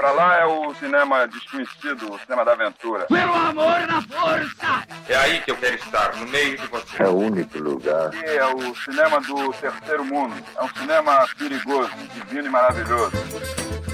[0.00, 3.04] Pra lá é o cinema desconhecido, o cinema da aventura.
[3.04, 4.86] Pelo amor da força!
[5.06, 7.02] É aí que eu quero estar, no meio de você.
[7.02, 8.06] É o único lugar.
[8.06, 10.34] Aqui é o cinema do terceiro mundo.
[10.56, 13.12] É um cinema perigoso, divino e maravilhoso.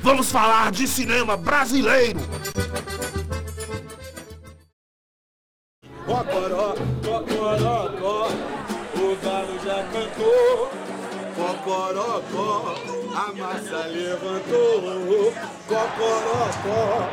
[0.00, 2.18] Vamos falar de cinema brasileiro.
[6.06, 8.28] Cocoró, cocoró,
[8.96, 10.70] o galo já cantou.
[11.36, 15.32] Cocorocó, a massa levantou.
[15.66, 17.08] Cocorocó.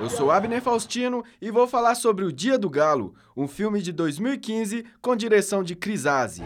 [0.00, 3.92] Eu sou Abner Faustino e vou falar sobre O Dia do Galo, um filme de
[3.92, 6.42] 2015 com direção de Cris Azzi.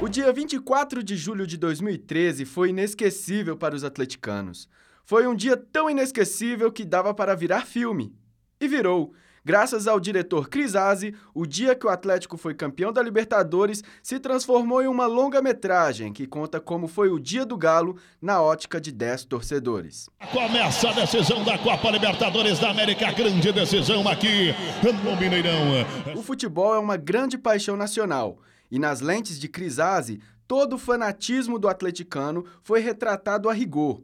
[0.00, 4.68] O dia 24 de julho de 2013 foi inesquecível para os atleticanos.
[5.04, 8.14] Foi um dia tão inesquecível que dava para virar filme.
[8.58, 9.12] E virou.
[9.46, 14.18] Graças ao diretor Cris Azzi, o dia que o Atlético foi campeão da Libertadores se
[14.18, 18.90] transformou em uma longa-metragem que conta como foi o dia do Galo na ótica de
[18.90, 20.08] 10 torcedores.
[20.32, 25.84] Começa a decisão da Copa Libertadores da América, grande decisão aqui no Mineirão.
[26.16, 28.38] O futebol é uma grande paixão nacional
[28.70, 34.00] e nas lentes de Cris Azzi, todo o fanatismo do atleticano foi retratado a rigor.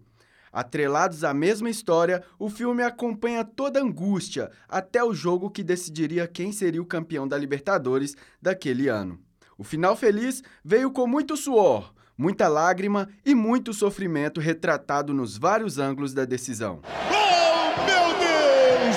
[0.53, 6.27] Atrelados à mesma história, o filme acompanha toda a angústia até o jogo que decidiria
[6.27, 9.21] quem seria o campeão da Libertadores daquele ano.
[9.57, 15.79] O final feliz veio com muito suor, muita lágrima e muito sofrimento retratado nos vários
[15.79, 16.81] ângulos da decisão.
[16.85, 18.97] Oh, meu Deus!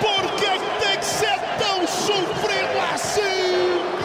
[0.00, 0.24] Por
[0.80, 3.20] tem que ser tão sofrido assim?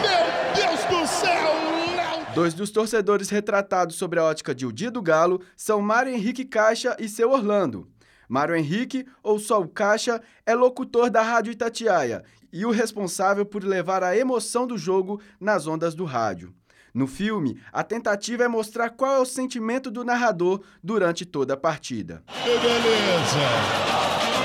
[0.02, 1.54] Meu Deus do céu!
[1.96, 2.19] Não!
[2.34, 6.44] Dois dos torcedores retratados sobre a ótica de O Dia do Galo são Mário Henrique
[6.44, 7.88] Caixa e seu Orlando.
[8.28, 12.22] Mário Henrique, ou só o Caixa, é locutor da Rádio Itatiaia
[12.52, 16.54] e o responsável por levar a emoção do jogo nas ondas do rádio.
[16.94, 21.56] No filme, a tentativa é mostrar qual é o sentimento do narrador durante toda a
[21.56, 22.22] partida.
[22.26, 23.38] Que beleza!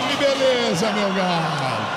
[0.09, 1.94] Que beleza, meu galo!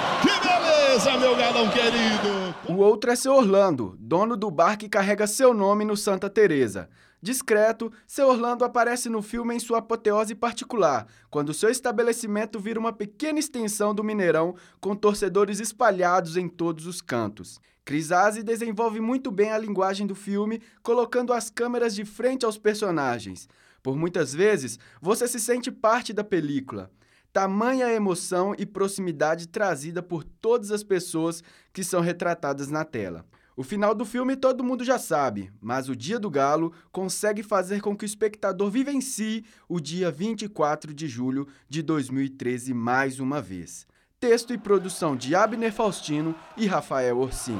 [0.98, 2.54] Beleza, meu galão querido!
[2.68, 6.88] O outro é seu Orlando, dono do bar que carrega seu nome no Santa Teresa.
[7.22, 12.92] Discreto, seu Orlando aparece no filme em sua apoteose particular, quando seu estabelecimento vira uma
[12.92, 17.60] pequena extensão do Mineirão com torcedores espalhados em todos os cantos.
[17.84, 22.58] Cris Azzi desenvolve muito bem a linguagem do filme, colocando as câmeras de frente aos
[22.58, 23.48] personagens.
[23.84, 26.90] Por muitas vezes, você se sente parte da película.
[27.32, 33.24] Tamanha emoção e proximidade trazida por todas as pessoas que são retratadas na tela.
[33.58, 37.80] O final do filme todo mundo já sabe, mas o Dia do Galo consegue fazer
[37.80, 43.84] com que o espectador vivencie o dia 24 de julho de 2013 mais uma vez.
[44.20, 47.58] Texto e produção de Abner Faustino e Rafael Orsini.